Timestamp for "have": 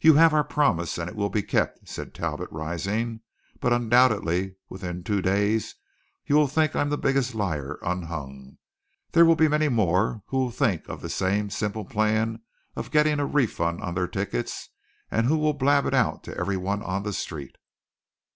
0.14-0.34